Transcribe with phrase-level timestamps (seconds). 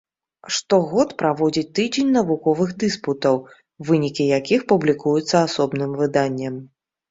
[0.55, 3.35] Штогод праводзіць тыдзень навуковых дыспутаў,
[3.91, 6.61] вынікі якіх публікуюцца асобным выданнем.